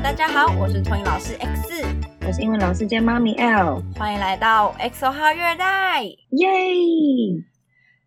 [0.00, 1.84] 大家好，我是托英老师 X，
[2.24, 6.48] 我是英文老师兼妈咪 L，欢迎来到 XO 号月代，耶！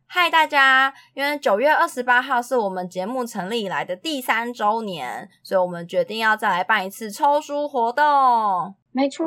[0.08, 0.94] 嗨，大家！
[1.14, 8.73] 因为九月二十八号是我们节目成立以来的第三周年，所以我们决定要再来办一次抽书活动。
[8.94, 9.26] 没错，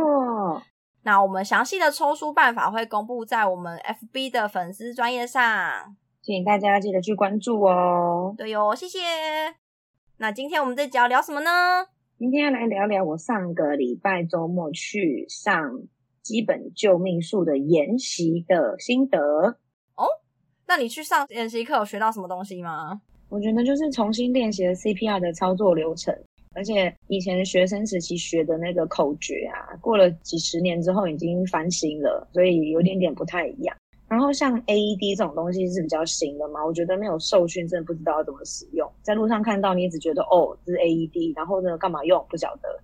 [1.03, 8.35] 那我们详细的抽书办法会公布在我们 FB 的粉丝专业上，请大家记得去关注哦。
[8.39, 8.99] 对哟，谢谢。
[10.17, 11.51] 那今天我们这集要聊什么呢？
[12.25, 15.83] 今天要来聊聊我上个礼拜周末去上
[16.23, 19.19] 基本救命术的研习的心得。
[19.19, 20.07] 哦
[20.67, 22.99] 那你去上研习课有学到什么东西吗？
[23.29, 26.17] 我觉得就是重新练习了 CPR 的操作流程，
[26.55, 33.77] 而且以前学生时期学的那个口诀啊，过了几十年之后已经翻新了，所以有点点不太一样。
[34.09, 38.84] 然后像 AED 这种东西是比较新的嘛，我觉得没有受训，真的不知道要怎么使用。
[39.05, 42.81] 在路上看到，你只觉得哦，这是 AED，然后呢，干嘛用不晓得。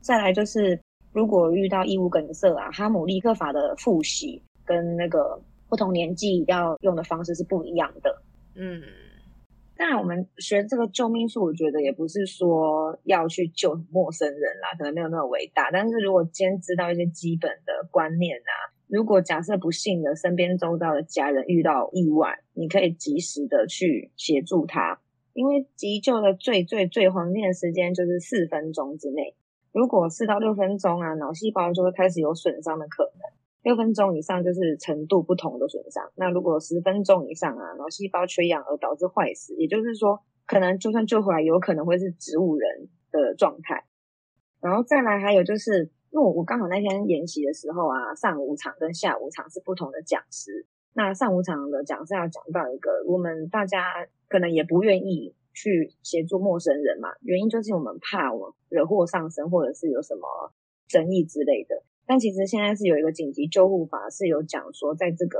[0.00, 0.78] 再来就是，
[1.12, 5.42] 如果遇到异物梗塞啊，哈姆立克法的复习跟那个。
[5.72, 8.22] 不同年纪要用的方式是不一样的。
[8.54, 8.82] 嗯，
[9.74, 15.70] 当然我们学这个救命术，我觉得也不是说要去救陌生人啦，可能没有那么伟大。
[15.70, 18.52] 但是如果今天知道一些基本的观念啊，
[18.86, 25.00] 如果假设不幸的身边周遭的家人遇到意外，你可以及时的去协助他，
[25.34, 29.34] 因为急救的最最最黄金的时间就是四分钟之内。
[29.72, 33.32] 如果四到六分钟啊，脑细胞就会开始有损伤的可能。
[33.62, 43.84] 六分钟以上就是程度不同的损伤，那如果十分钟以上啊，脑细胞缺氧而导致坏死，也就是说，可能就算救回来，有可能会是植物人的状态。
[44.60, 50.66] 然后再来还有就是，因为我我刚好那天演习的时候啊，上午场跟下午场是不同的讲师。
[50.94, 60.52] 那上午场的讲师要讲到一个，我们大家可能也不愿意去协助陌生人嘛，原因就是我们怕我惹祸上身，或者是有什么
[60.88, 61.82] 争议之类的。
[62.04, 65.38] 但其实现在是有一个紧急救护法，是有讲说，在这个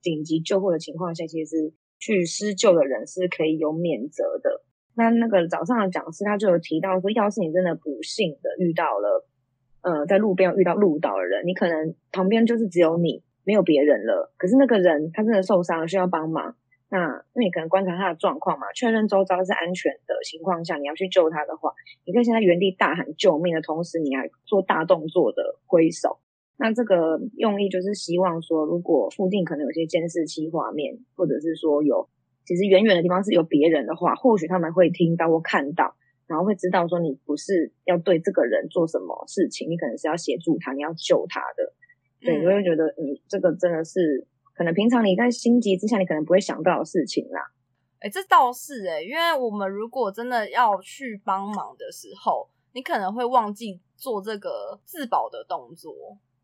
[0.00, 4.62] 紧急救护的情况下，其实去施救的人是可以有免责的。
[4.94, 9.26] 那那个早上的讲师他就有提到说，要是你真的不幸的遇到了，
[9.82, 14.32] 呃，在路边遇到路倒的人，你可能旁边就是只有你，没有别人了。
[14.36, 16.56] 可是那个人他真的受伤了，需要帮忙。
[16.90, 21.72] 那那你可能观察他的状况嘛，确认周遭是安全的情况下，你要去救他的话，
[22.04, 26.18] 你可以现在原地大喊救命的同时，你还做大动作的挥手。
[26.56, 32.08] 那这个用意就是希望说，如果附近可能有些监视器画面，或者是说有
[32.46, 35.96] 其实远远的地方是有别人的话，或许他们会听到或看到，
[36.28, 41.72] 然后会知道说你不是要对这个人做什么事情，你可能是要协助他，你要救他的。
[42.24, 44.26] 对，你会觉得你这个真的是。
[44.56, 47.40] 可能平常你在心急之下，你可能不会想到的事情啦。
[47.98, 55.92] 哎，这倒是哎，因为我们如果真的要去帮忙的时候，你可能会忘记做这个自保的动作。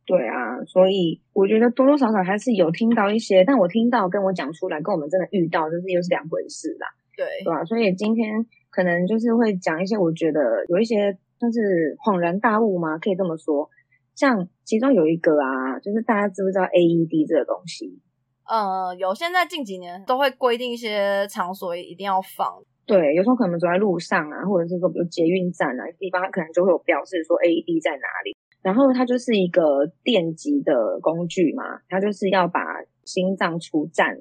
[0.05, 6.89] 对啊，所以我觉得多多少少还是有听到一些，但我听到跟我讲出来，跟我们真的遇到，就是又是两回事啦。
[7.17, 7.65] 对，对啊？
[7.65, 13.71] 所以今天可能就是会讲一些，我觉得有一些就是恍然大悟嘛，可以这么说。
[14.20, 17.98] 像其中有一个啊，就是大家知不知道 AED 这个东西？
[18.44, 19.14] 呃，有。
[19.14, 22.60] 现在近几年都会规定一些场所一定要放。
[22.84, 28.36] 对，有时候可能走在路上啊，或者是说比如捷运站啊地方，它可能就会有标示说 AED 在哪里。
[28.60, 32.60] 然后它就是一个电极的工具嘛，它就是要把
[33.06, 34.20] 心脏出站。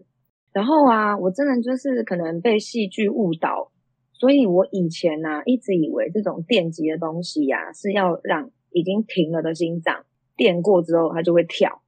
[0.54, 3.70] 然后啊，我真的就是可能被戏剧误导，
[4.14, 8.50] 所以我以前呢一直以为这种电极的东西呀是要让。
[8.72, 11.82] 已经停了的心脏电过之后，它就会跳。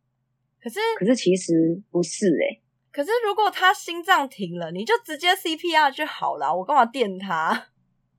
[0.62, 2.60] 可是，可是其实不是哎。
[2.92, 7.68] 可是如果他心脏停了，你就直接 CPR 就好了，我干嘛电他？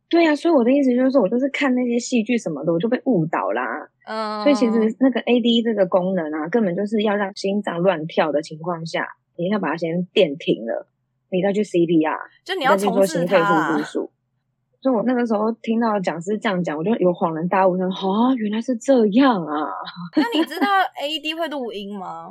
[0.09, 3.63] 对呀，所以我的意思就是说，我就是看那些戏剧什么的，我就被误导啦。
[4.07, 4.43] 嗯。
[4.43, 10.89] 所以其实那个 AD 这个功能啊，根本就是要让心脏乱跳的情况下，你要把它先电停了，
[11.31, 13.79] 你再去 CPR，就你要重置它。
[14.83, 19.69] 所以我那个时候听到讲师这样讲，我就有恍然大悟，说啊，原来是这样啊！
[20.19, 20.67] 那你知道
[21.01, 22.29] AED 会录音吗？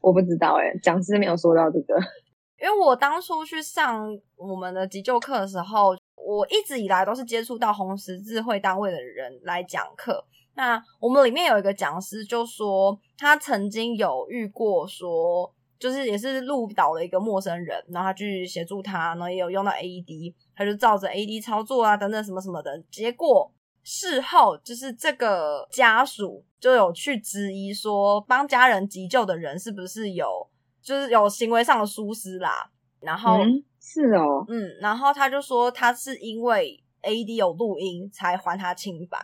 [0.00, 1.98] 我不知道哎，讲师没有说到这个。
[2.62, 10.24] 因为我当初去上我们的急救课的时候，我一直以来都是接触到红十字会单位的人来讲课。
[10.54, 15.52] 那我们里面有一个讲师就说，他曾经有遇过说。
[15.82, 20.32] 就是也是路倒了一个陌生人，然后他去协助他，然后也有用到 AED，
[20.64, 22.82] 他就照着 AED 操作啊，等等什么什么的。
[22.90, 30.48] 结果事后就是这个家属就有去质疑说，帮家人急救的人是不是有
[30.80, 32.70] 就是有行为上的疏失啦？
[33.00, 33.38] 然后
[33.80, 39.18] 是哦，嗯，然后他就说他是因为 AED 有录音才还他清白。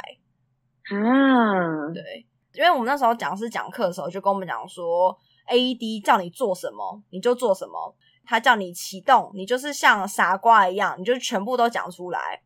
[0.90, 5.17] 啊，对，因为我们那时候讲师讲课的时候就跟我们讲说
[5.49, 7.94] ，AED 叫你做什么你就做什么，
[8.29, 12.43] 他叫你启动，你就是像傻瓜一样，你就全部都讲出来。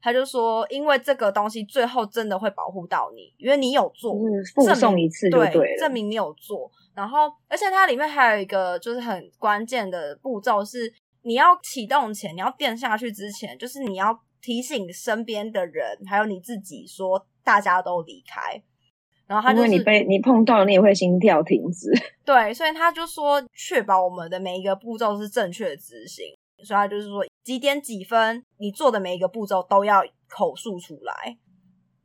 [0.00, 5.76] 他就说，因为这个东西最后真的会保护到你，因为你有做，就是附送一次就对。
[5.78, 6.70] 证明你有做。
[6.94, 10.90] 然后，而且它里面还有一个就是很关键的步骤是，
[11.20, 18.62] 你要启动前，你要垫下去之前，就是你要提醒身边的人，还有你自己说，大家都离开。
[19.26, 21.90] 然后他就是因为你被你碰到，你也会心跳停止。
[22.24, 26.26] 对，所以他就说确保我们的每一个步骤是正确的执行。
[26.64, 31.36] 所以他就是说几点几分，你做的每一个步骤都要口述出来。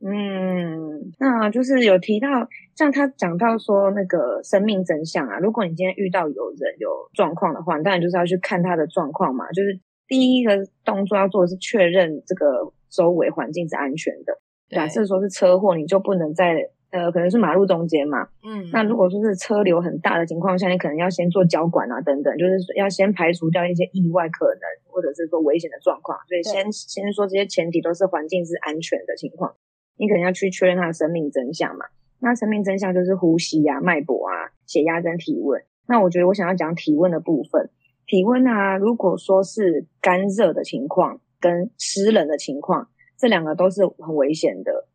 [0.04, 2.28] 嗯，那就是有提到，
[2.76, 9.50] 像他讲到说那个生命真相啊，如果你今天遇到有人有状况的话，你当然就是要去看他的状况嘛。
[9.52, 10.54] 就是第一个
[10.84, 14.36] 动作要做的是确认这个周围环境是安全的。
[14.68, 16.56] 假设说是车祸，你就不能在
[16.92, 18.28] 呃，可能是马路中间嘛。
[18.44, 24.62] 嗯，那如果说是车流很大的情况下，你可能要先做交管啊，等等，就是要先排除掉一些意外可能
[24.92, 26.18] 或者是说危险的状况。
[26.28, 29.54] 所以先先说这些前提都是环境是安全的情况。
[29.96, 31.86] 你可能要去确认他的生命真相嘛？
[32.20, 35.60] 那生命真相就是呼吸啊、脉搏啊、血压跟体温。
[35.88, 37.70] 那我觉得我想要讲体温的部分。
[38.06, 44.88] 体温啊，如果说是干热的情况跟湿冷的情况，这两个都是很危险的。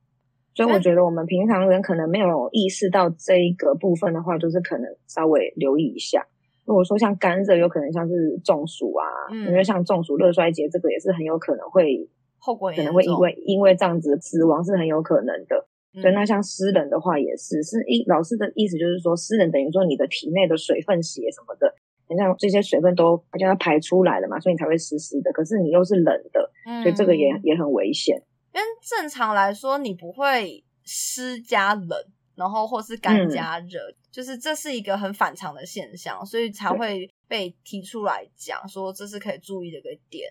[0.57, 6.25] 所以我觉得我们平常人可能没有意识到这一个部分的话，就是可能稍微留意一下。
[6.65, 9.05] 如果说像干热，有可能像是中暑啊，
[9.45, 12.09] 因为像中暑、热衰竭，这个也是很有可能会。
[12.39, 15.67] 后果可能会因为因为这样子死亡是很有可能的，
[16.01, 21.73] 所以那像湿冷的话也是，是一老师的意思就是说湿冷等于说你的体内的水分、血什么的，
[22.09, 25.31] 你像这些水分都好像要排出来了嘛，所以你才会湿湿的。
[25.33, 26.49] 可是你又是冷的，
[26.83, 28.21] 所以这个也也很危险。
[28.57, 31.89] 因为正常来说你不会湿加冷，
[32.33, 33.79] 然后或是干加热，
[34.11, 40.27] 就是这是一个很反常的现象，所以才会被提出来讲说这是可以注意的一个点。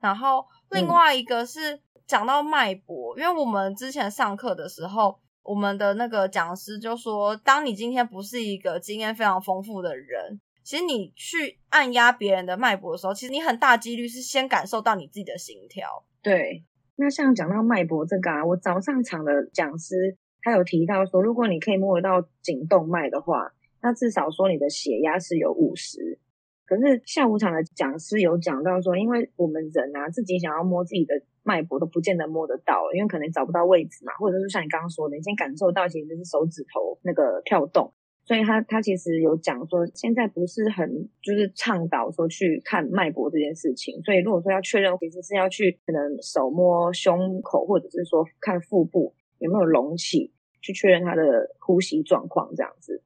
[0.00, 15.88] 然后另外一个是讲到脉搏，因为我们之前上课的时候，我们的那个讲师就说，当你今天不是一个经验非常丰富的人，其实你去按压别人的脉搏的时候，其实你很大几率是先感受到你自己的心跳。
[16.22, 16.64] 对，
[16.96, 23.52] 那像讲到脉搏这个啊，我早上场的讲师他有提到说，如果你可以摸得到颈动脉的话，
[23.82, 26.18] 那至少说你的血压是有五十。
[26.64, 31.14] 可是下午场的讲师有讲到说，因为我们人啊自己想要摸自己的
[31.44, 37.92] 脉搏都不见得摸得到，因为可能找不到位置嘛，或者是像你刚刚说的，你先感受到其实是手指头那个跳动，
[38.26, 53.00] 所以他他其实有讲说，现在不是很就是倡导说去看脉搏这件事情，所以如果说要确认，其实是要去可能手摸胸口，或者是说看腹部有没有隆起，去确认他的呼吸状况这样子。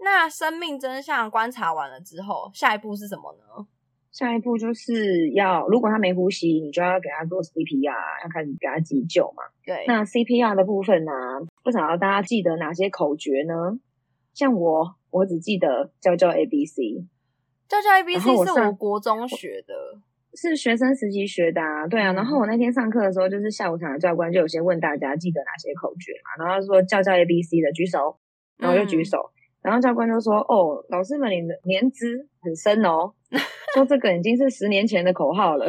[0.00, 3.66] 那生命真相观察完了之后，下一步是什么呢？
[4.10, 9.44] 下一步就是要，如果他没呼吸，你就要给他做 CPR，要开始给他急救嘛。
[9.64, 9.84] 对。
[9.86, 11.12] 那 CPR 的部分呢，
[11.62, 13.78] 不晓得大家记得哪些口诀呢？
[14.38, 17.04] 像我，我只记得教教 A B C，
[17.68, 19.74] 教教 A B C 是我国中学的，
[20.32, 21.88] 是学生时期学的啊。
[21.88, 22.12] 对啊。
[22.12, 28.16] 然后我那天上课的时候，就是下午场的教官就有先问大家记得哪些口诀嘛，然后说教教 A B C 的举手，
[28.58, 29.32] 然后就举手。
[29.60, 33.12] 然后教官就说：“哦，老师们，你的年资很深哦，
[33.74, 35.66] 说这个已经是十年前的口号了。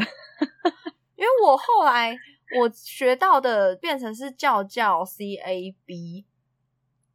[1.15, 2.15] 因为我后来
[2.59, 6.23] 我学到的变成是教教 C A B，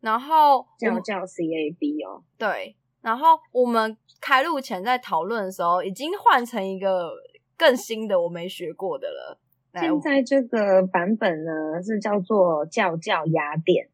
[0.04, 2.76] 然后叫叫 C A B 哦，对。
[3.00, 7.12] 然后我们开录前在讨论的时候，已经换成一个
[7.56, 9.40] 更新的我没学过的了。
[9.74, 13.88] 现在这个版本呢是叫做叫叫压电。”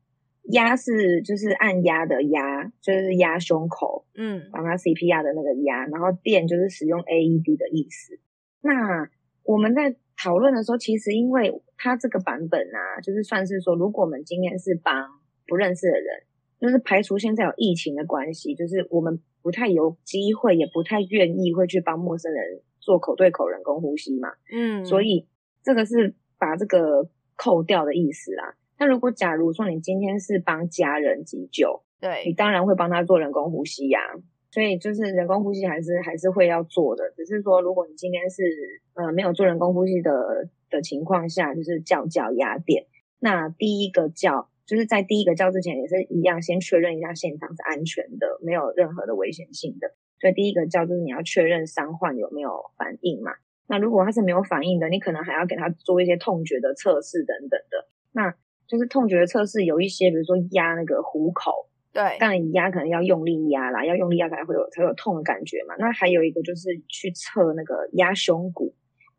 [0.52, 8.18] 压是就是按压的压，就是压胸口，嗯，帮他 CPR 的那个压，然后电就是使用 AED 的意思。
[8.62, 9.08] 那
[9.44, 15.19] 我们在讨论的时候，其实因为它这个版本啊，就是算是说，如果我们今天是帮
[15.50, 16.22] 不认识的人，
[16.60, 25.26] 就是排除现在有疫情的关系，就是我们不太有机会，也不太愿意会去帮陌生人做口对口人工呼吸嘛，嗯，所以
[25.64, 28.54] 这个是把这个扣掉的意思啦。
[28.78, 34.00] 那如果假如说你今天是帮家人急救，对你当然会帮他做人工呼吸呀。
[34.52, 38.42] 所以就是人工呼吸还是还是会要做的，只是说如果你今天是
[38.94, 42.86] 呃没有做人工呼吸的的情况下，就是叫叫压电。
[43.20, 49.90] 那第一个叫就是在第一个叫之前也是一样，先确认一下现场是安全的，没有任何的危险性的。
[50.20, 53.32] 所以第一个叫就是你要确认伤患有没有反应嘛。
[53.66, 57.88] 那如果他是没有反应的，你可能还要给他做一些痛觉的测试等等的。
[58.12, 58.32] 那
[58.68, 61.50] 就是痛觉的测试有一些，比如说压那个虎口，
[61.92, 65.74] 对，当然压可能要用力压啦，要用力压才会有才有痛的感觉嘛。
[65.80, 68.72] 那还有一个就是去测那个压胸骨。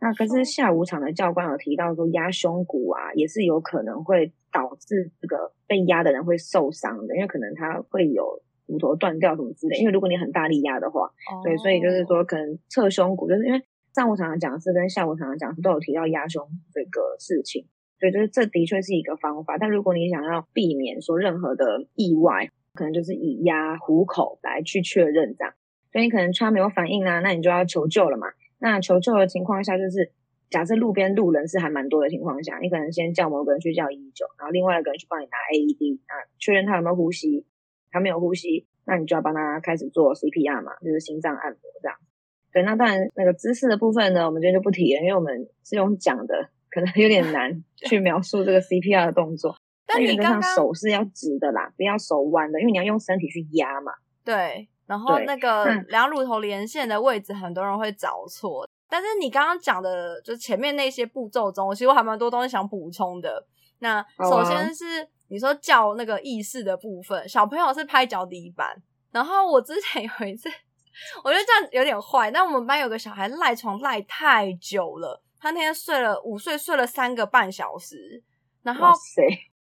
[0.03, 9.77] 那可是下午场的教官有提到说，压胸骨啊，也是有可能会导致这个被压的人会受伤的，因为可能他会有骨头断掉什么之类。
[9.77, 11.08] 因为如果你很大力压的话，
[11.43, 13.62] 对，所以就是说可能侧胸骨，就是因为
[13.93, 16.43] 上午场的讲师跟下午场的讲师都有提到压胸
[16.74, 17.67] 这个事情，
[18.00, 19.60] 对，就是这的确是一个方法。
[19.60, 25.53] 但如果你想要避免说任何的意外，可能就是以压虎口来去确认这样。
[25.91, 28.27] 所以你可能穿没有反应啊，那你就要求救了嘛。
[28.62, 30.12] 那求救的情况下，就是
[30.51, 37.44] 假设路边路人是还蛮多的情况下，你可能先叫某个人去叫一一九，然后另外一个人去帮你拿 AED 啊，确认他有没有呼吸，
[37.89, 41.98] 他没有呼吸，那你就要帮他开始做 CPR 嘛，就是心脏按摩这样。
[42.53, 49.56] 对，那当然那个姿势的部分呢，我们今天就不提了，因为我们是用讲的，可能有点难 去描述这个 CPR 的动作。
[49.88, 53.91] 但你刚刚手是要直的啦，不要手弯的，因为你要用身体去压嘛。
[54.24, 54.68] 对。
[54.91, 58.67] 然后那个两乳头连线的位置，很多人会找错。
[58.89, 63.48] 但是你刚刚讲的，就前面那些步骤中，其实我还蛮多东西想补充的。
[63.79, 68.75] 那首先是你说叫那个意识的部分，小朋友是拍脚底板。
[69.13, 70.50] 然后我之前有一次，
[71.24, 72.29] 我觉得这样有点坏。
[72.29, 78.21] 但我们班有个小孩赖床赖太久了，他那天睡了午睡，睡了三个半小时。
[78.62, 78.89] 然后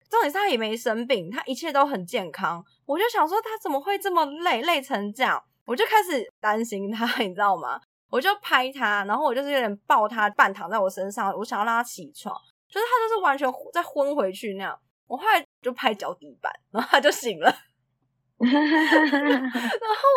[0.10, 2.64] 重点是他也没生病，他一切都很健康。
[2.86, 5.42] 我就想说他怎么会这么累，累成这样？
[5.66, 7.80] 我就开始担心他， 你知道吗？
[8.10, 12.36] 我就拍他，然后我就是有点抱他，半躺在我身上，我想要让他起床，
[12.68, 14.80] 就是他就是完全再昏回去那样。
[15.06, 17.46] 我后来就拍脚底板，然后他就醒了。
[18.40, 18.60] 然后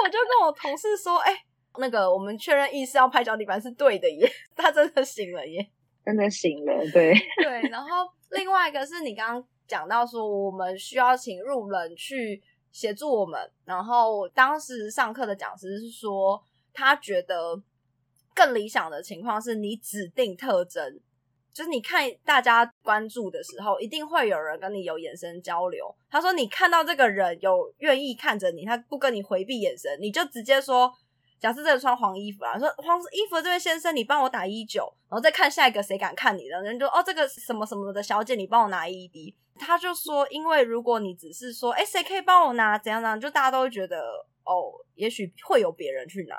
[0.04, 1.36] 我就跟我同事说：“哎，
[1.78, 5.70] 那个我们确认意识要拍脚底板是对的耶，他真的醒了耶，
[6.04, 12.42] 真的醒了。”对对，然后另外一个是你刚刚讲到说，我们需要请路人去。
[12.72, 16.42] 协助我们，然后当时上课的讲师是说，
[16.72, 17.62] 他觉得
[18.34, 20.98] 更理想的情况是你指定特征，
[21.52, 25.94] 就是你看大家关注的时候，一定会有人跟你有眼神交流。
[26.10, 30.90] 他说，你看到这个人有愿意看着你，他不跟你回避眼神，你就直接说，
[31.38, 39.34] 假设这个穿黄衣服啊，说黄衣服这位先生，你帮我打一九，然后再看下一个谁敢看你的人就哦，这个什么什么的小姐，你帮我拿 ED。
[39.58, 42.78] 他就说，因为如果你只是说，哎，谁可以帮我拿？
[42.78, 44.00] 怎样怎样，就大家都会觉得，
[44.44, 46.36] 哦，也许会有别人去拿，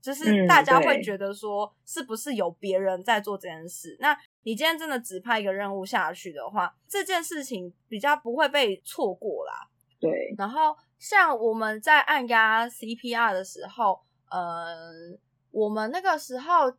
[0.00, 3.96] 就是大家会觉得说，是不是有别人在做这件事？
[4.00, 9.68] 那你今天真的只派一个任务下去的话，这件事情比较不会被错过啦。
[10.00, 10.34] 对。
[10.38, 14.00] 然后像我们在按压 CPR 的时候，
[14.30, 14.74] 呃，
[15.50, 16.72] 我们那个时候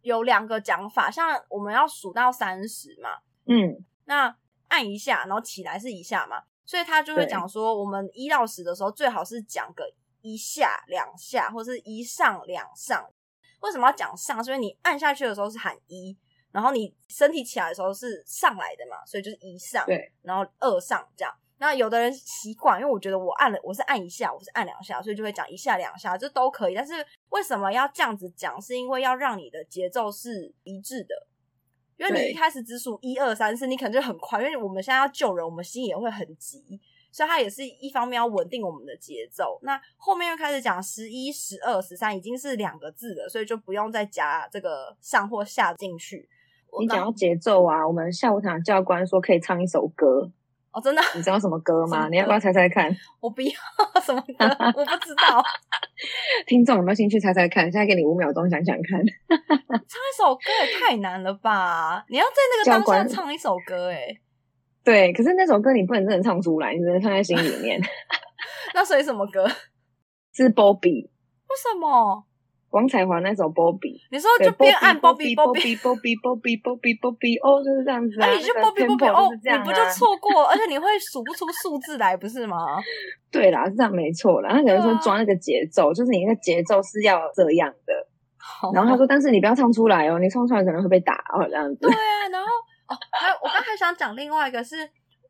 [0.00, 3.10] 有两个讲法，像我们要数到三十嘛，
[3.46, 4.34] 嗯，那。
[4.72, 9.84] 按一下，然后起来是一下嘛，所以他就会讲说，我们一到十的时候，最好是讲个
[10.22, 13.06] 一下、两下，或者是一上、两上。
[13.60, 14.42] 为什么要讲上？
[14.42, 16.16] 所以你按下去的时候是喊一，
[16.50, 21.32] 然后你身体起来的时候是上来的嘛，所以就是一上，对，然后二上这样。
[21.58, 26.74] 那有的人习惯，因为我觉得我按了，我是按一下，我是按两下，所以就会讲一下、两下，这都可以。
[26.74, 28.60] 但是为什么要这样子讲？
[28.60, 31.14] 是因为要让你的节奏是一致的。
[32.02, 34.42] 因为你一开始只数一二三四，你可能就很快。
[34.42, 36.80] 因为我们现在要救人，我们心也会很急，
[37.12, 39.60] 所以它也是一方面要稳定我们的节奏。
[39.62, 46.28] 那后面又开始讲十一、十二、十三，已经是两个字了，所以就不用再加这个上或下进去。
[46.80, 50.32] 你讲到节奏啊，我们下午场教官说可以唱一首歌。
[50.72, 51.02] 哦，真的？
[51.14, 52.08] 你知道什么歌 吗？
[52.08, 52.90] 你要不要猜猜看？
[53.20, 53.50] 我不要
[54.02, 54.34] 什么歌，
[54.74, 55.44] 我不知道。
[56.46, 57.64] 听众有没有兴趣猜猜看？
[57.70, 59.00] 现在给你五秒钟想想看。
[59.28, 62.04] 唱一首歌也太难了吧！
[62.08, 64.08] 你要在那个当下唱一首歌，哎，
[64.84, 65.12] 对。
[65.12, 67.80] 可是那首歌你不能真的唱出来，你只能唱在心里面。
[68.74, 69.46] 那所以什么歌？
[70.34, 71.04] 是 Bobby。
[71.04, 72.24] 为什么？
[72.72, 78.32] 王彩华那首《Bobby》，你说就边按 Bobby Bobby Bobby Bobby Bobby Bobby 哦，就是这样子啊。
[78.32, 80.46] 你就 Bobby Bobby 哦，你不就错过？
[80.46, 82.56] 而且你会数不出数字来，不是吗？
[83.30, 84.48] 对啦，是这样没错啦。
[84.50, 87.92] 他可能说抓那个节奏，就是你那个节奏是要这样的。
[88.72, 91.76] 然后他说，但是你不要唱出来哦，你唱出来可能会被打哦，这样子。
[91.80, 92.48] 对啊，然后
[92.88, 94.76] 哦，还有我刚才想讲另外一个是，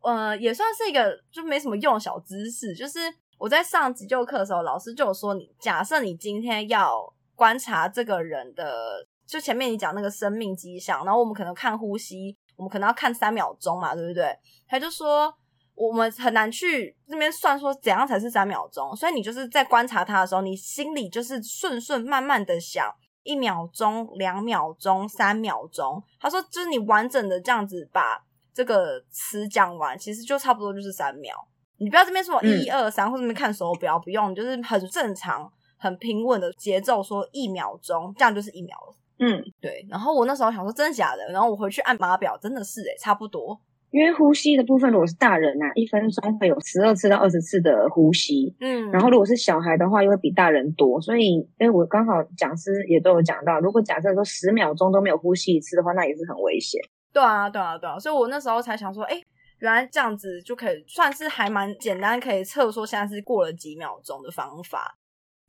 [0.03, 3.01] 呃，也算是一个就没什么用的小知识，就是
[3.37, 7.13] 我在上急救课的时候，老师就有说，你假设你今天要。
[7.43, 14.33] 观察这个人的，就前面你讲那个生命迹象，然后我们可能看呼吸，我们可能要看三秒钟嘛，对不对？
[14.69, 15.35] 他就说
[15.75, 22.89] 我们很难去那边算说怎样才是三秒钟，所以你就是在观察他的时候，你心里就是顺顺慢慢的想
[23.25, 26.01] 一秒钟、两秒钟、三秒钟。
[26.21, 31.35] 他说就是你完整的这样子把这个词讲完，其实就差不多就是三秒。
[31.79, 35.53] 你不要这边说一二三，或者这边看手表，不用，就是很正常、
[35.83, 38.95] 很平稳的节奏说一秒钟，这样就是一秒了。
[39.19, 39.85] 嗯，对。
[39.91, 43.61] 然后我那时候想说真的假的，然后我回去按码表，真的是诶、差不多。
[43.91, 50.99] 因为呼吸的部分，如果是大人啊，一分钟会有十二次到二十次的呼吸，嗯，然后如果是小孩的话，又会比大人多。
[51.01, 56.81] 所以，因为我刚好讲师也都有讲到，如果假设说十秒钟都没有呼吸一次的话，那也是很危险。
[57.13, 59.21] 对啊，对啊，对啊，所以我那时候才想说，哎，
[59.59, 64.97] 原来这样子就可以算是还蛮简单，可以测说现在是过了几秒钟的方法。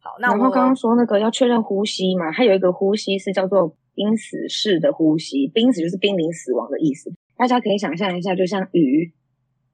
[0.03, 7.09] 好，那我然后刚刚说那个要确认呼吸嘛，还有一个呼吸是叫做濒死式的呼吸，濒死就是濒临死亡的意思。
[7.37, 9.13] 大家可以想象一下，就像鱼，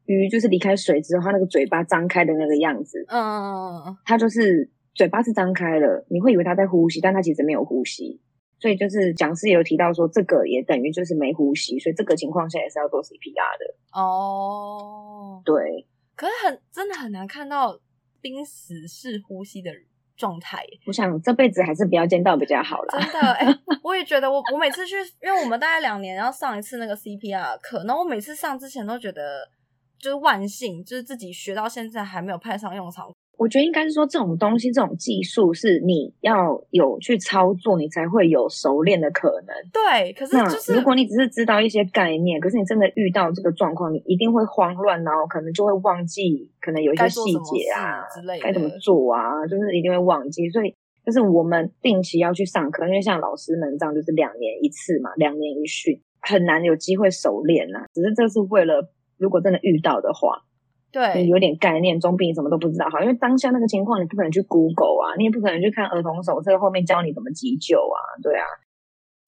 [0.06, 8.22] 鱼就是离开水之后，它那个嘴巴张开的那个样子，嗯嗯嗯嗯，它就是嘴巴是张开了，你会以为它在呼吸，但它其实没有呼吸。
[8.60, 13.76] 所以就是讲师也有提到说，这个也等于就是没呼吸，所以这个情况下也是要做 CPR 的。
[13.94, 17.80] 哦，对，可是很真的很难看到
[18.20, 19.72] 濒死式呼吸的
[20.20, 23.00] 状态，我想这辈子还是不要见到比较好啦。
[23.00, 29.50] 真的，哎、我也觉得我我每次去，因为我们大概两年要上一次那个 CPR 课，然后我每次上之前都觉得
[29.98, 33.10] 就是万幸，就是自己学到现在还没有派上用场。
[33.40, 39.56] 我觉得应该是说这种东西，这种技术是你要有去操作，你才会有熟练的可能。
[39.72, 50.50] 对，可是就是如果你只是知道一些概念，可是你真的遇到这个状况，你一定会慌乱，然后可能就会忘记，可能有一些细节啊事之类的该怎么做啊，就是一定会忘记。
[50.50, 57.86] 所以就是我们定期要去上课，因为像老师们这样就是两年一次嘛，两年一训，很难有机会熟练啦。
[57.94, 60.49] 只是这是为了如果真的遇到的话，你
[60.92, 63.00] 对有点概念，总比你什么都不知道好。
[63.00, 68.46] 因为当下那个情况，你不可能去 Google 啊，你也不可能去看儿童手册后面教你怎么急救啊，对啊。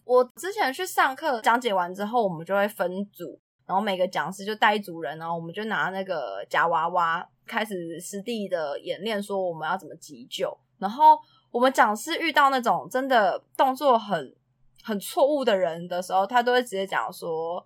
[0.03, 10.51] 我之前去上课讲解完之后，我们就会分组，然后每个讲师就带一组人，然后我们就拿那个夹娃娃开始实地的演练，说我们要怎么急救。
[10.79, 11.17] 然后
[11.51, 14.35] 我们讲师遇到那种真的动作很
[14.83, 17.63] 很错误的人的时候，他都会直接讲说：“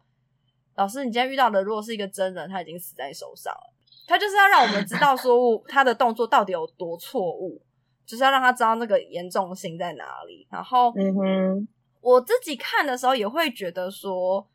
[0.76, 3.72] 老师，你今天遇到的如果是一个真人，他已经死在你手上了。”
[4.08, 7.62] 他就是要让我们知道说他的动作到底有多错误，
[8.06, 10.48] 就是要让他知道那个严重性在哪里。
[10.52, 11.68] 然后，嗯哼，
[12.02, 14.48] 我自己看的时候也会觉得说，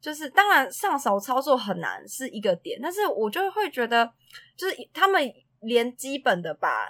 [0.00, 4.10] 就是当然上手操作很难是一个点，但是我就会觉得，
[4.56, 6.88] 就是他们连基本的把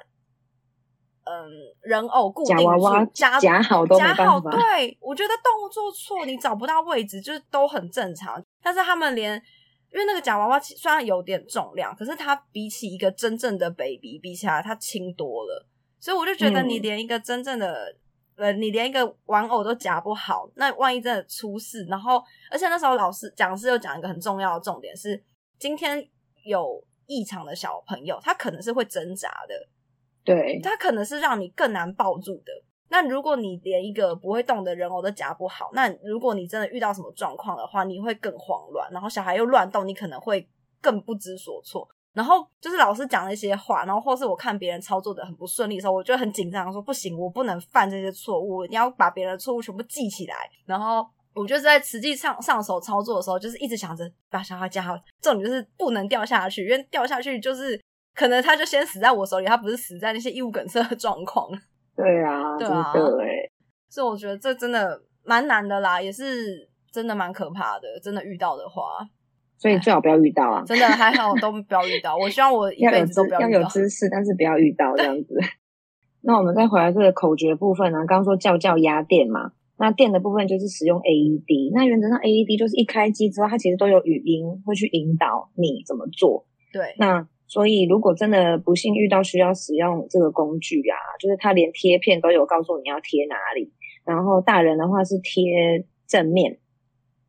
[1.24, 1.48] 嗯
[1.82, 8.42] 人偶固定夹娃娃住夹夹好都没夹好，对我觉得动作错你找不到位置，就是都很正常。
[8.60, 9.40] 但是他们连
[9.92, 15.66] 因为那个假娃娃虽然有点重量，可是它比起一个真正的 baby 比起来，它轻多了。
[16.00, 17.94] 所以我就觉得嗯你连一个真正的、
[18.36, 25.22] 呃，你连一个玩偶都夹不好，那万一真的出事，然后而且那时候老师讲师又讲一个很重要的重点是，
[25.58, 26.08] 今天
[26.44, 29.54] 有异常的小朋友，他可能是会挣扎的，
[30.24, 32.52] 对，他可能是让你更难抱住的。
[32.92, 40.46] 那如果你连一个不会动的人偶都夹不好，那如果你真的遇到什么状况的话，你会更慌乱，然后小孩又乱动，你可能会
[40.82, 41.88] 更不知所措。
[42.12, 50.34] 然后就是老师讲那些话，然后或是我看别人操作的很不顺利的时候，我就很紧张，说不行，我不能犯这些错误，你要把别人的错误全部记起来。
[50.66, 57.80] 然后我就是在实际上上手操作的时候，就是一直想着把小孩夹好，重点就是不能掉下去，因为掉下去就是
[58.14, 61.48] 可能他就先死在我手里，他不是死在那些异物梗塞的状况。
[61.96, 63.26] 对啊，真对啊的哎，
[63.88, 68.00] 所以我觉得这真的蛮难的啦，也是真的蛮可怕的。
[68.02, 68.82] 真的遇到的话，
[69.58, 72.16] 所以最好不要遇到啊，真的还好都不要遇到。
[72.16, 73.60] 我希望我 一辈子都不要遇到。
[73.60, 75.36] 有知识，但是不要遇到这样子。
[76.24, 81.74] 那我们再回来这个口诀部分呢、刚刚说叫叫压电嘛，那电的部分就是使用 AED。
[81.74, 86.46] 那原则上 AED 就是一开机之后，它其实都有语音会去引导你怎么做。
[86.72, 93.70] 对，那所以如果真的不幸遇到需要使用这个工具啊，就是它连贴片都有告诉你要贴哪里。
[94.06, 96.56] 然后大人的话是贴正面，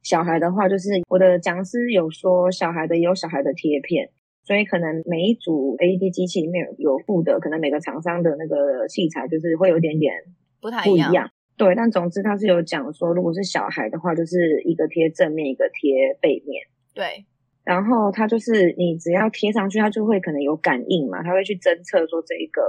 [0.01, 4.11] 小孩的话就是我的讲师有说小孩的也有小孩的贴片，
[4.45, 10.13] 所以可能每一组 AED 机器里面有有附的，可能每个厂商的那个器材就是会有点点
[10.61, 11.09] 不太一样。
[11.09, 11.29] 不一样。
[11.57, 16.63] 对，但总之他是有讲说，如果是小孩的话，就是一个贴正面，一个贴背面。
[16.93, 17.25] 对，
[17.63, 22.61] 然后它就是你只要贴上去，它就会可能有感应嘛，它会去侦测说这一个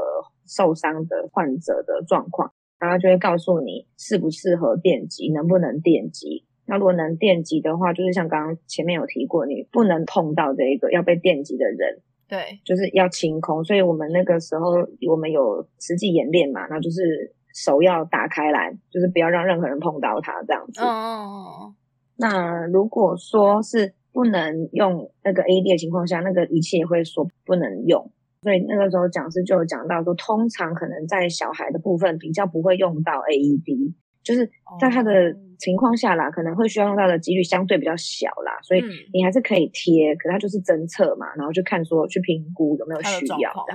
[0.46, 6.44] 受伤的患者的状况，然后就会告诉你适不适合电击，能不能电击。
[6.66, 13.62] 那如果能电击的话，就是像刚刚前面有提过，你不能碰到这一个要被电击的人，对，就是要清空。
[13.64, 14.70] 所以我们那个时候
[15.10, 20.80] 我们有实际演练嘛，那就是手要打开来，就是不要让任何人碰到它这样子。
[20.80, 21.74] 嗯嗯嗯嗯，
[22.16, 28.10] 那如果说是不能用那个 AED 的情况下，那个仪器也会说不能用。
[28.40, 34.48] 所以那个时候讲师就有讲到说，通常可能在小孩的部分比较不会用到 AED，就是
[34.78, 38.56] 在他的情况下啦，可能会需要用到的几率相对比较小啦。
[38.62, 43.74] 所以你还是可以贴，可它就是侦测嘛，然后就看说去评估有没有需要的。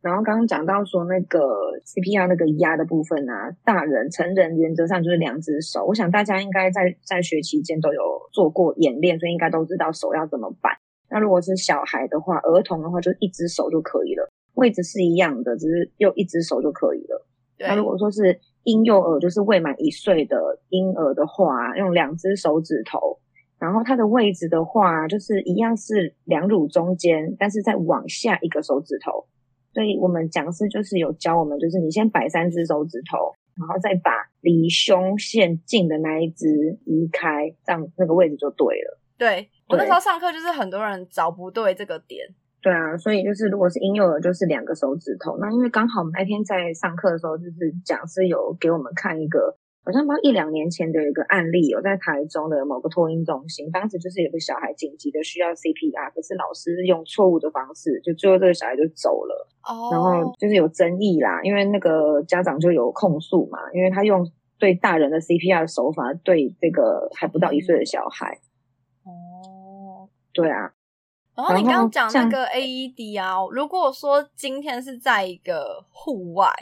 [0.00, 1.40] 然后刚刚讲到说那个
[1.84, 5.84] CPR 那个压的部分啊，大人成人原则上就是两只手。
[5.84, 8.00] 我想大家应该在在学期间都有
[8.32, 10.78] 做过演练，所以应该都知道手要怎么摆。
[11.10, 17.26] 那如果是小孩的话，儿童的话就一只手就可以了，位置是一样的，只是用一只手就可以了。
[17.58, 23.18] 那如果说是婴幼儿，就是未满一岁的婴儿的话，用两只手指头，
[23.58, 29.26] 然后它的位置的话，就是一样是两乳中间，但是再往下一个手指头。
[29.78, 34.10] 所以我们讲师就是有教我们，就是你先摆三只手指头，然后再把
[34.40, 36.48] 离胸线近的那一只
[36.84, 38.98] 移开，这样那个位置就对了。
[39.16, 42.26] 对我那时候上课就是很多人找不对这个点。
[42.60, 45.38] 对啊，所以就是如果是婴幼儿，就是两个手指头。
[45.38, 49.56] 那因为刚好我们那天在上课的时候，就是讲师有给我们看一个。
[49.88, 59.48] 好像不知道一两年前的一个案例，有在台中的某个托婴中心，当时就是有个小孩紧急的需要 CPR，可是老师用错误的方式，就最后这个小孩就走了。
[59.66, 68.38] 哦，然后就是有争议啦，因为那个家长就有控诉嘛，因为他用对大人的 CPR 的手法对这个还不到一岁的小孩。
[69.04, 70.74] 哦，对啊。
[71.34, 76.52] 然后你刚刚讲那个 AED 啊，如果说今天是在一个户外，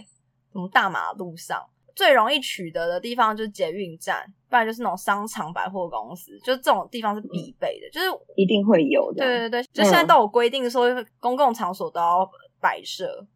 [0.53, 1.61] 什么大马路上。
[1.97, 8.07] 最容易取得的地方就是捷运站，不然就是那种商场、百货公司，就是这种地方是必备的，就是
[8.37, 9.25] 一定会有的。
[9.25, 10.87] 对对对，就现在都有规定说
[11.19, 12.29] 公共场所都要
[12.61, 13.27] 摆设。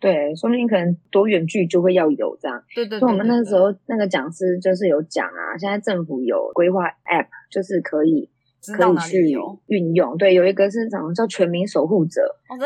[0.00, 2.60] 对，说不定可能多远距就会要有这样。
[2.74, 2.98] 对对。
[2.98, 8.28] 所以我们那时候那个讲师就是有讲啊，现在政府有规划 App，就是可以
[8.76, 9.32] 可以去
[9.66, 10.16] 运用。
[10.16, 12.20] 对，有一个是什么叫全民守护者，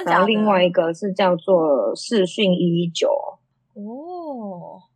[0.07, 3.09] 然后另外一个是叫做视讯一一九。
[3.75, 4.12] 哦。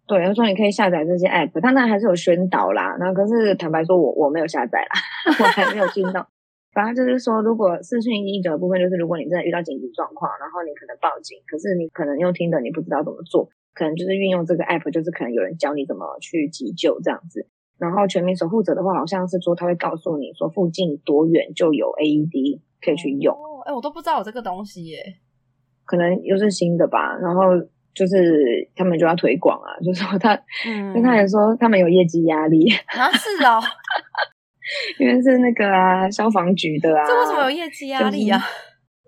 [0.07, 2.97] 对，他说你可以下载这些 app，当然还是有宣导啦。
[3.01, 4.95] 那可是坦白说，我我没有下载啦，
[5.43, 6.25] 我还没有听到。
[6.73, 17.49] 反正就是说，如果视讯医者的部分，就是如果你真的遇到紧急状况，然后你可能报警，可是你可能用听的，你不知道怎么做，可能就是运用这个 app，就是可能有人教你怎么去急救这样子。
[17.79, 23.35] 然后全民守护者的话，好像是说他会告诉你说附近多远就有 AED 可以去用。
[23.35, 24.99] 哦，哎，我都不知道有这个东西耶。
[25.85, 27.43] 可能又是新的吧，然后。
[27.97, 30.39] 就是他们就要推广啊，就说他，
[30.93, 33.59] 跟他也说他们有业绩压力啊，是哦，
[35.01, 38.39] 因为是那个啊消防局的啊，这为什么有业绩压力啊？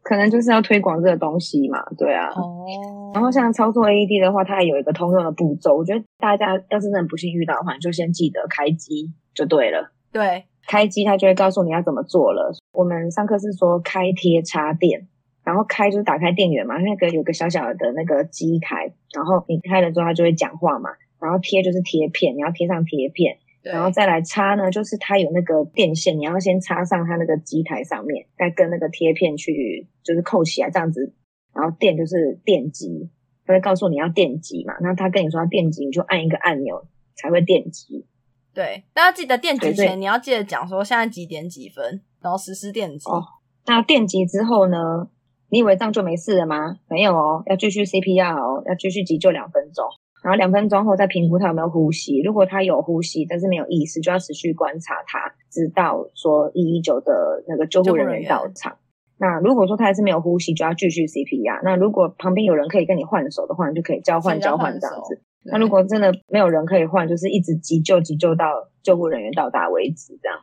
[0.03, 2.31] 可能就是要推广这个东西嘛，对啊。
[2.31, 2.65] 哦。
[3.13, 9.93] 然后像操作 AED 的话，它也有一个通用的步骤，我觉得大家要是真的不幸遇到的话，就先记得开机就对了。
[10.11, 12.55] 对，开机它就会告诉你要怎么做了。
[12.73, 15.09] 我们上课是说开贴插电。
[15.49, 20.91] 然后开就是打开电源嘛，那个有个小小的那个机台，然后你开了之后它就会讲话嘛。
[21.19, 31.15] 然后贴就是贴片，你要贴上贴片，然后再来插呢，就是它有那个电线，你要先插上它那个机台上面，再跟那个贴片去就是扣起来这样子。
[31.55, 33.09] 然后电就是电极，
[33.47, 34.75] 它会告诉你要电极嘛。
[34.83, 36.85] 那他跟你说要电极，你就按一个按钮
[37.17, 38.05] 才会电极。
[38.53, 43.09] 对，大家记得电极前你要记得讲说现在几点几分，然后实施电极。
[43.09, 43.25] 哦，
[43.65, 45.09] 那电极之后呢？
[45.51, 46.77] 你以为这样就没事了吗？
[46.89, 49.87] 没有哦，要继续 CPR 哦，要继续急救两分钟，
[50.23, 52.21] 然后两分钟后再评估他有没有呼吸。
[52.23, 58.77] 如果他有呼吸，但是没有意识，就要持续观察他，直到说一一九的那个救护人员到场。
[59.21, 61.61] 那如果说他还是没有呼吸，就要继续 CPR。
[61.65, 65.23] 那如果旁边有人可以跟你换手的话，你就可以交换交换这样子。
[65.45, 68.47] 那如果真的没有人可以换，就是一直急救急救到
[68.83, 70.39] 救护人员到达为止，这样。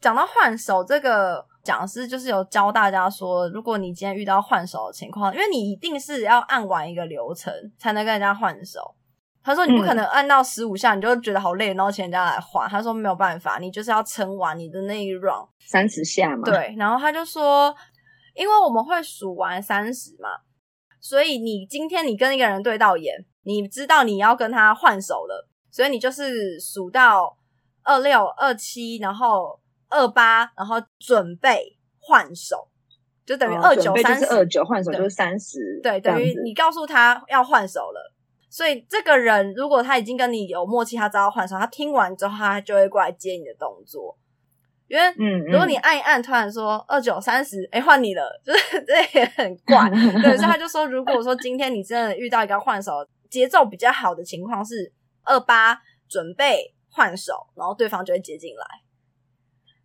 [0.00, 1.46] 讲到换手这个。
[1.64, 8.94] 讲师就是有教大家说，如果你今天遇到换手的情况，因为你一定是要按完一个流程才能跟人家换手。
[9.42, 12.66] 他说你不可能按到十五下你就觉得好累，然后请人家来换。
[12.70, 16.44] 他说没有办法，你就是要撑完你的那一 round 三十下嘛。
[16.44, 17.74] 对，然后他就说，
[18.34, 20.30] 因为我们会数完三十嘛，
[21.00, 27.36] 所以你今天你跟一个人对到眼，你知道你要跟他换手了，所以你就是数到
[27.82, 29.60] 二六二七，然后。
[29.88, 32.68] 二八，然后准备换手，
[33.26, 34.26] 就等于二九三十。
[34.26, 35.80] 二九换手就是三十。
[35.82, 38.12] 对，等于你告诉他要换手了，
[38.48, 44.16] 所以这个人如果他已经跟你有默契，他知道换手，他听完之后他就会过来接你的动作。
[44.88, 49.86] 因为，嗯，如果你按一按，突然说二九三十，哎，换你了， 就是这也很怪。
[50.22, 54.90] 对，所以他就说，如果说今天你真的遇到一个换手节奏比较好的情况，是
[55.24, 58.64] 二八准备换手，然后对方就会接进来。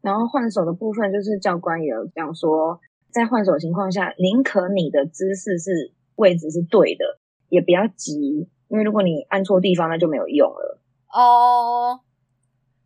[0.04, 10.82] 然后换手的部分，就是教官也有讲说，在换手情况下，宁可你的姿势是位置是对的，也不要急，因为如果你按错地方，那就没有用了。
[11.08, 12.02] 哦，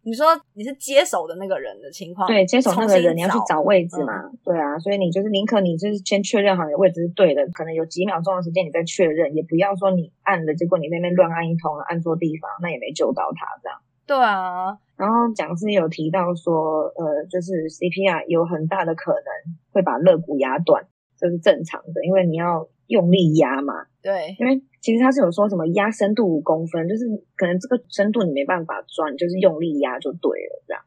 [0.04, 13.80] 你说你是接手的那个人的情况，对，接手那个人你要去找位置嘛，对啊，所以你就是宁可你就是先确认好你的位置是对的，可能有几秒钟的时间你再确认，也不要说你按了，结果你那边乱按一通，按错地方，那也没救到他这样。
[14.08, 20.82] 对啊，然后讲师有提到说，呃，就是 CPR 有很大的可能会把肋骨压断，
[21.18, 23.74] 这是正常的，因为你要用力压嘛。
[24.02, 30.82] 对，因为其实他是有说什么压深度五公分，就是可能这个深度你没办法抓，你就是用力压就对了，这样。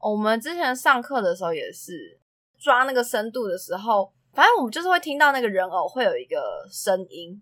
[0.00, 2.18] 我们之前上课的时候也是
[2.58, 7.40] 抓那个深度的时候，反正我们就是会听到那个人偶会有一个声音，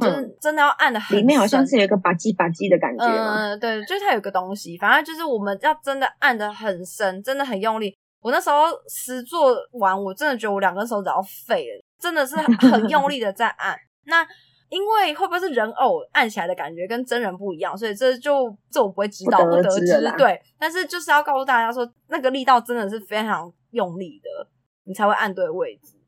[0.00, 3.36] 就是真的要按的很，嗯里面好像是有一个吧唧吧唧的感觉嘛。
[3.36, 7.94] 嗯，对，就是它有个东西，反正就是我们要真的按的很深，真的很用力。
[8.22, 13.76] 我那时候实做完，我真的觉得我两根手指要废了，真的是很用力的在按。
[14.04, 14.26] 那
[14.68, 20.12] 因为会不会是人偶按起来的感觉跟真人不一样，所以这就这我不会知道，不得知。
[20.16, 24.48] 对，但是就是要告诉大家说，那个力道真的是非常用力的，
[24.84, 25.99] 你才会按对位置。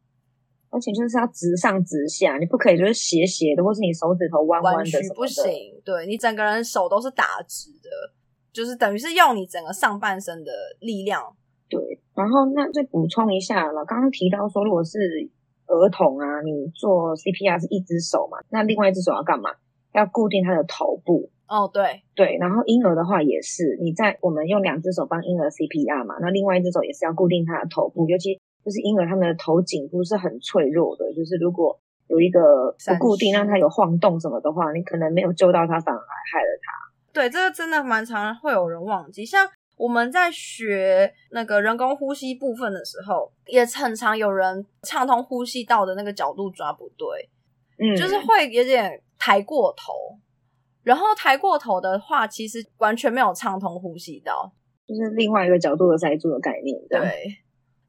[0.72, 5.28] 而且就是要直上直下，你不可以就是斜斜的，或是你手指头弯弯的什么的。
[5.28, 5.52] 行，
[5.84, 7.90] 对你整个人手都是打直的，
[8.52, 11.22] 就是等于是用你整个上半身的力量。
[11.68, 14.98] 对，然后那再补充一下了，刚刚提到说，如果是
[15.66, 19.50] 儿童啊，你做 CPR 是一只手嘛，那另外一只手要干嘛？
[19.92, 21.30] 要固定他的头部。
[21.48, 32.40] 哦，对，对，然后婴儿的话也是，你在我们用两只手帮婴儿 CPR 嘛，那另外一只手也是要固定他的头部，尤其就是婴儿他们的头颈部是很脆弱的，就是如果有一个
[32.86, 36.72] 不固定，让他有晃动什么的话，你可能没有救到他，反而还害了他。
[37.12, 39.24] 对，这个真的蛮常会有人忘记。
[39.24, 47.28] 像我们在学那个人工呼吸部分的时候，也很常有人畅通呼吸道的那个角度抓不对，
[47.78, 49.92] 嗯，就是会有点抬过头。
[50.82, 54.52] 然后抬过头的话，其实完全没有畅通呼吸道。
[54.86, 56.76] 就是另外一个角度的塞住的概念。
[56.88, 57.26] 对，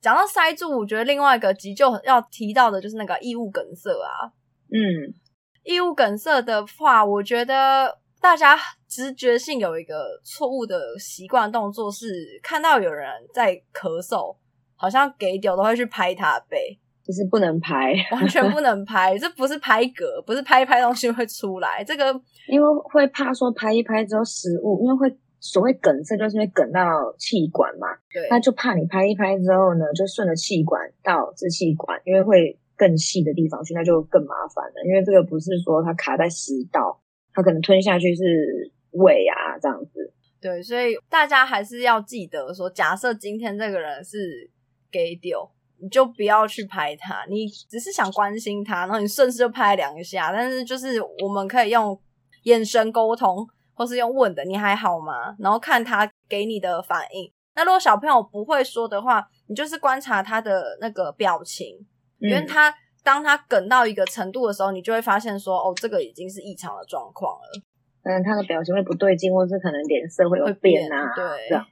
[0.03, 4.27] 讲到塞住，我觉得另外一个急救要提到的就是那个异物梗塞啊。
[4.69, 5.15] 嗯，
[5.63, 12.05] 异物梗塞的话，我觉得大家直觉性有一个错误的习惯动作是，
[12.43, 14.35] 看到有人在咳嗽，
[14.75, 22.07] 好像给屌都会去拍他背，就是不能拍，完全不能拍，这 不是拍嗝，不是拍一拍东西会出来，这个
[22.49, 34.81] 因为会怕说拍一拍之后食物，因为会所谓梗塞就是因为梗到气管嘛，对那就怕你拍一拍之后呢，就顺着气管到支气管，因为会更细的地方去，那就更麻烦了。
[34.85, 36.97] 因为这个不是说它卡在食道，
[37.33, 40.13] 它可能吞下去是胃啊这样子。
[40.39, 44.49] 对，所以大家还是要记得说，假设今天这个人是
[44.89, 45.45] 给丢，
[45.81, 51.99] 你就不要去拍他，你只是想关心他，然后你顺势就拍两下，但是就是我们可以用
[52.43, 57.31] 眼神沟通，或是用问的“你还好吗”，然后看他给你的反应。
[57.55, 61.77] 那如果小朋友不会说的话，你就是观察他的那个表情，
[62.19, 67.61] 因为嗯他当他梗到一个程度的时候，你就会发现说，哦，这个已经是异常的状况了，
[68.03, 71.13] 嗯，他的表情会不对劲，或是可能脸色会有会变啊。
[71.15, 71.65] 对这样。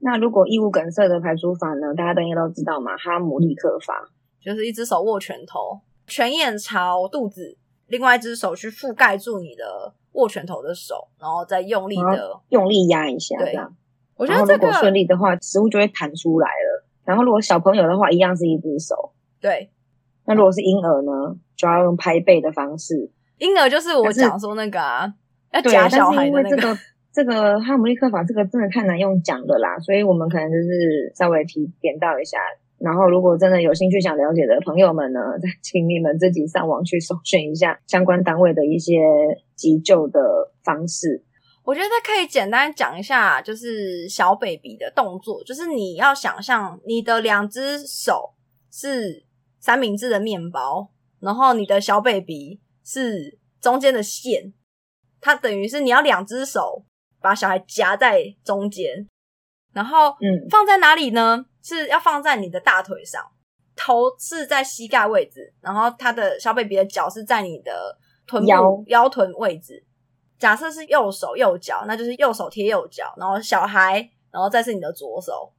[0.00, 1.94] 那如果异物梗塞的排除法呢？
[1.96, 4.06] 大家都应该都知道嘛，哈姆立克法。
[4.40, 12.40] 就是一只手握拳头，拳眼朝肚子，另外一只手去覆盖住你的握拳头的手，然后再用力的。
[12.48, 13.72] 用力压一下，对这样。
[14.16, 16.84] 我觉得如果顺利的话，食物就会弹出来了。
[17.04, 19.12] 然后如果小朋友的话，一样是一只手。
[19.40, 19.70] 对
[20.24, 23.10] 那如果是婴儿呢，就要用拍背的方式。
[23.38, 25.12] 婴儿就是我讲说那个啊，
[25.52, 26.48] 要夹小是孩的那个。
[26.48, 26.78] 因为这个
[27.12, 32.38] 这个哈姆立克法这个真的太难用讲的啦，所以我们可能就是稍微提点到一下。
[32.84, 38.92] 然后，如果真的有兴趣想了解的朋友们呢，再 请你们自己上网去搜寻一下相关单位的一些
[39.56, 40.20] 急救的
[40.62, 41.24] 方式。
[41.64, 48.34] 我觉得可以简单讲一下，就是小 baby 的动作，就是你要想象你的两只手
[48.70, 49.24] 是
[49.58, 54.52] 三明治的面包，然后你的小 baby 是中间的线，
[55.22, 56.84] 它等于是你要两只手
[57.18, 59.08] 把小孩夹在中间，
[59.72, 61.46] 然后嗯放在哪里呢？
[61.64, 63.20] 是要放在你的大腿上，
[63.74, 69.84] 头是在膝盖位置，然后他的小 baby 的脚是在你的臀部腰腰臀位置。
[70.38, 75.50] 假设是右手右脚，那就是右手贴右脚，然后小孩，然后再是你的左手，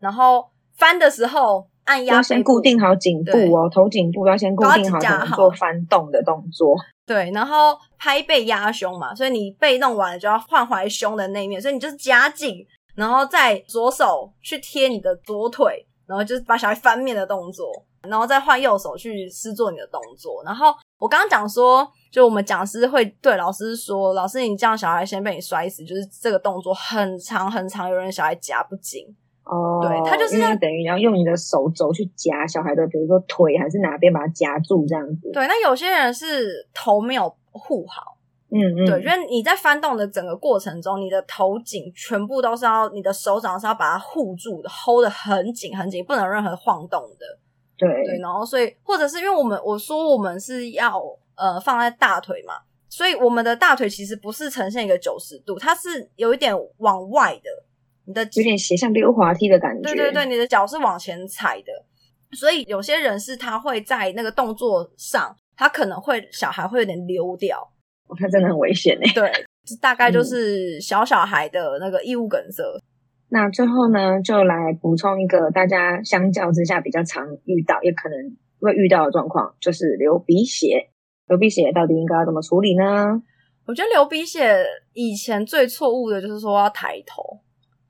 [0.00, 6.74] 然后翻的时候按压要先固定好颈部哦，头颈部要先固定好，才能把它夹好做翻动的动作。
[7.04, 17.70] 对，然后拍背压胸嘛，所以你背弄完了就要换回胸的那一面，所以你就是夹紧，然后再左手去贴你的左腿，然后就是把小孩翻面的动作，
[18.02, 20.42] 然后再换右手去施做你的动作。
[20.44, 29.06] 然后我刚刚讲说，就我们讲师会对老师说：“老师，你这样小孩先被你摔死，就是这个动作很长很长，有人小孩夹不紧。”
[29.44, 35.32] 哦，对他就是因为等于要用你的手肘去夹小孩的，比如说腿还是哪边把它夹住这样子。
[35.32, 38.11] 对，那有些人是头没有护好，
[38.54, 47.26] 嗯嗯，对，因为你在翻动的整个过程中，你的头颈全部都是要，你的手掌是要把它护住的，hold 得很紧很紧，不能任何晃动的。
[47.78, 51.02] 对对，然后所以或者是因为我们我说我们是要
[51.34, 52.54] 呃放在大腿嘛，
[52.88, 57.50] 所以我们的大腿其实不是呈现一个九十度，它是有一点往外的，
[58.04, 59.82] 你的有点斜向溜滑梯的感觉。
[59.82, 61.72] 对对对，你的脚是往前踩的，
[62.36, 67.66] 所以有些人是他会在那个动作上，他可能会小孩会有点溜掉，
[68.06, 69.10] 哦那真的很危险哎。
[69.14, 69.30] 对，
[69.80, 72.62] 大概嗯就是小小孩的那个异物梗塞。
[73.28, 80.90] 那最后呢，就来补充一个大家相较之下比较常遇到，也可能会遇到的状况，就是流鼻血。
[81.28, 83.22] 流鼻血到底应该要怎么处理呢？
[83.64, 84.62] 我觉得流鼻血
[84.92, 87.40] 以前最错误的就是说要抬头，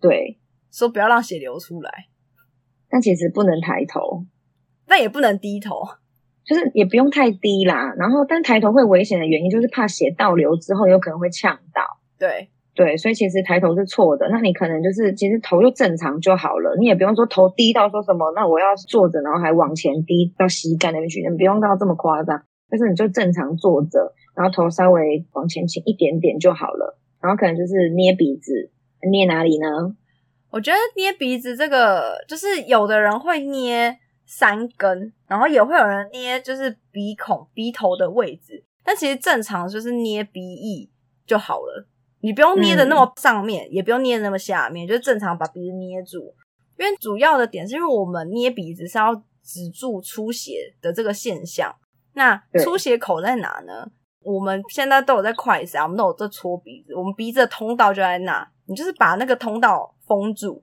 [0.00, 0.38] 对，
[0.70, 1.90] 说不要让血流出来，
[2.88, 4.26] 但其实不能抬头，
[4.86, 5.80] 但也不能低头。
[6.44, 7.92] 就是也不用太低啦。
[7.96, 11.82] 然后，但抬头会危险的原因就是怕血倒流之后有可能会呛到。
[12.18, 14.28] 对，对，所以其实抬头是错的。
[14.30, 22.42] 那你可能就是其实头就正常就好了，你也不用说头低到说什么，那我要坐着然后还往前低到膝盖那边去，你不用到这么夸张。
[22.70, 26.98] 但是你就正常坐着，然后头稍微往前倾一点点就好了。
[27.20, 28.70] 然后可能就是捏鼻子，
[29.10, 29.94] 捏哪里呢？
[30.50, 33.96] 我觉得捏鼻子这个，就是有的人会捏
[34.34, 40.90] 三根，然后也会有人捏就是鼻孔、鼻头的位置，但其实正常就是捏鼻翼
[41.26, 41.86] 就好了，
[42.22, 46.34] 你不用捏的那么上面，也不用捏的那么下面，就是正常把鼻子捏住。
[46.78, 51.70] 因为主要的点是因为我们捏鼻子是要止住出血的这个现象。
[52.14, 53.86] 那出血口在哪呢？
[54.22, 60.62] 我们现在都有在快筛，我们都有在搓鼻子，我们鼻子的通道就在那，你就是把那个通道封住。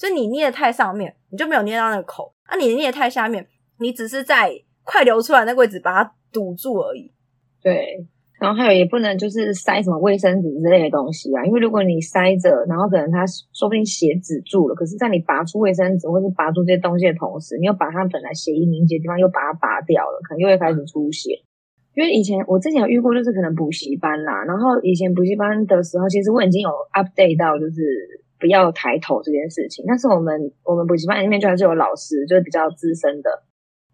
[0.00, 3.46] 所以你捏的太上面，你就没有捏到那个口；啊，你捏的太下面，
[3.80, 4.50] 你只是在
[4.82, 7.12] 快流出来那个位置把它堵住而已。
[7.60, 8.08] 对，
[8.40, 21.44] 然后还有也不能就是塞什么卫生纸之类的东西啊，因为如果你塞着，然后可能它说不定血止住了，可是在你拔出卫生纸或是拔出这些东西的同时，你又把它本来血液凝结的地方又把它拔掉了，可能又会开始出血。
[21.92, 33.30] 因为以前我之前有遇过，就是可能补习班啦，然后以前补习班的时候，其实我已经有 update 到就是不要抬头这件事情，但是我们我们补习班里面就还是有老师，就是比较资深的，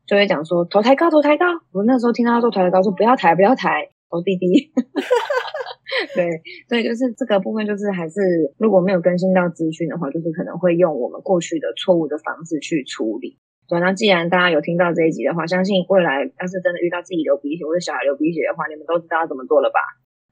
[0.06, 1.44] 就会讲说头抬高，头抬高。
[1.72, 4.72] 我那时候听到他说头抬高，说不要抬，不要抬，头低低。
[6.14, 6.28] 对，
[6.68, 8.20] 所以就是这个部分，就是还是
[8.58, 13.38] 如果没有更新到资讯的话，就是可能会用我们过去的错误的方式去处理。
[13.68, 19.78] 对，那既然大家有听到这一集的话，相信未来要是真的遇到自己流鼻血或者小孩流鼻血的话，你们都知道怎么做了吧？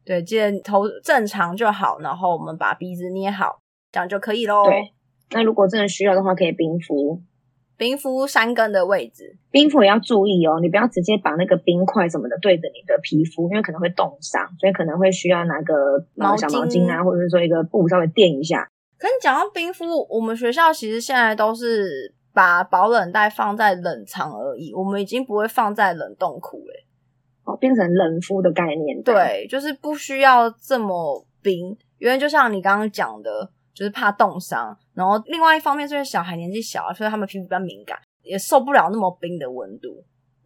[0.05, 3.59] 对，记得头正常就好，然后我们把鼻子捏好，
[3.95, 4.65] 这样就可以喽。
[4.65, 4.93] 对，
[5.31, 7.23] 那如果真的需要的话，可以冰敷。
[7.77, 15.75] 冰敷山根的位置，冰敷也要注意哦，你不要直接把那个冰块什么的对着你的皮肤，因为可能会冻伤，所以可能会需要拿个
[16.15, 18.69] 毛小毛巾巾啊，或者是说一个布稍微垫一下。
[18.99, 26.85] 可你讲到冰敷，我们学校其实现在都是把保冷袋放在冷藏而已，我们已经不会放在冷冻库了。
[27.45, 29.03] 哦，变成冷敷的概念。
[29.03, 34.77] 对，就是不需要这么冰，因为就像你刚刚讲的，就是怕冻伤。
[34.95, 39.89] 然后另外一方面，是因为小孩年纪小，所以他们皮肤比较敏感，也受不了那么冰的温度。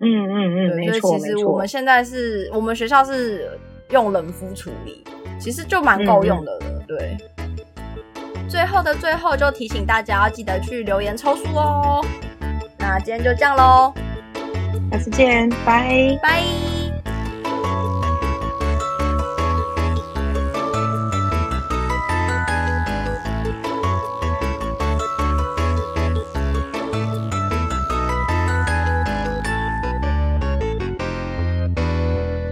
[0.01, 1.69] 嗯嗯嗯，对，没错没所以其实我错们。
[1.69, 3.59] 现在是我们学校是
[3.91, 5.05] 用冷敷处理，
[5.41, 6.67] 其实就蛮够用的了。
[6.67, 7.17] 嗯对。
[8.49, 12.03] 最后的最后，就提醒大家要记得去留言抽书哦。
[12.79, 13.93] 那今天就这样喽，
[14.91, 16.19] 下次见，拜。
[16.23, 16.78] 拜。